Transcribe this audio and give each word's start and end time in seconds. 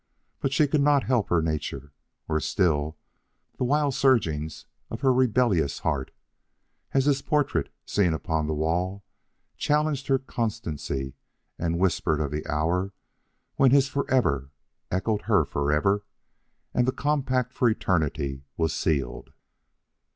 But 0.39 0.51
she 0.51 0.65
could 0.65 0.81
not 0.81 1.03
help 1.03 1.29
her 1.29 1.43
nature, 1.43 1.93
or 2.27 2.39
still 2.39 2.97
the 3.59 3.63
wild 3.63 3.93
surging 3.93 4.49
of 4.89 5.01
her 5.01 5.13
rebellious 5.13 5.77
heart, 5.81 6.09
as 6.91 7.05
his 7.05 7.21
portrait 7.21 7.69
seen 7.85 8.11
upon 8.11 8.47
the 8.47 8.55
wall 8.55 9.03
challenged 9.57 10.07
her 10.07 10.17
constancy 10.17 11.13
and 11.59 11.77
whispered 11.79 12.19
of 12.19 12.31
the 12.31 12.47
hour 12.47 12.93
when 13.57 13.69
his 13.69 13.87
"forever" 13.89 14.49
echoed 14.89 15.21
her 15.29 15.45
"forever" 15.45 16.03
and 16.73 16.87
the 16.87 16.91
compact 16.91 17.53
for 17.53 17.69
eternity 17.69 18.41
was 18.57 18.73
sealed. 18.73 19.31